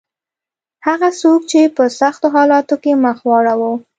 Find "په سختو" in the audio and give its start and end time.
1.75-2.27